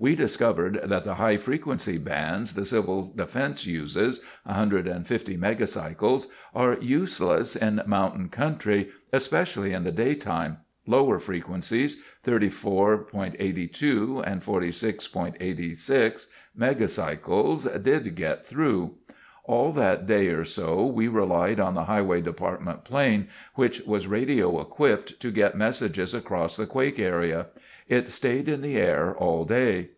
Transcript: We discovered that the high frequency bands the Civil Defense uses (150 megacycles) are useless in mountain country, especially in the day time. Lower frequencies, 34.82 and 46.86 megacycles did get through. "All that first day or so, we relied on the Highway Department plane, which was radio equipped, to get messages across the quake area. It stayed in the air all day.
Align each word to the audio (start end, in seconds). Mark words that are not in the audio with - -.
We 0.00 0.14
discovered 0.14 0.78
that 0.84 1.02
the 1.02 1.16
high 1.16 1.38
frequency 1.38 1.98
bands 1.98 2.54
the 2.54 2.64
Civil 2.64 3.02
Defense 3.02 3.66
uses 3.66 4.20
(150 4.44 5.36
megacycles) 5.36 6.28
are 6.54 6.74
useless 6.80 7.56
in 7.56 7.82
mountain 7.84 8.28
country, 8.28 8.90
especially 9.12 9.72
in 9.72 9.82
the 9.82 9.90
day 9.90 10.14
time. 10.14 10.58
Lower 10.86 11.18
frequencies, 11.18 12.00
34.82 12.24 14.22
and 14.24 14.40
46.86 14.40 16.26
megacycles 16.56 17.82
did 17.82 18.14
get 18.14 18.46
through. 18.46 18.94
"All 19.46 19.72
that 19.72 20.00
first 20.00 20.08
day 20.08 20.26
or 20.28 20.44
so, 20.44 20.84
we 20.84 21.08
relied 21.08 21.58
on 21.58 21.74
the 21.74 21.84
Highway 21.84 22.20
Department 22.20 22.84
plane, 22.84 23.28
which 23.54 23.80
was 23.80 24.06
radio 24.06 24.60
equipped, 24.60 25.18
to 25.20 25.30
get 25.30 25.56
messages 25.56 26.12
across 26.12 26.56
the 26.56 26.66
quake 26.66 26.98
area. 26.98 27.46
It 27.88 28.10
stayed 28.10 28.46
in 28.46 28.60
the 28.60 28.76
air 28.76 29.16
all 29.16 29.46
day. 29.46 29.92